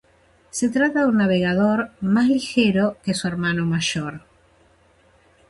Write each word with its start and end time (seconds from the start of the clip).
Se 0.49 0.69
trata 0.69 1.01
de 1.01 1.05
un 1.05 1.17
navegador 1.17 1.91
más 2.01 2.27
ligero 2.27 2.97
que 3.03 3.13
su 3.13 3.27
hermano 3.27 3.67
mayor. 3.67 4.23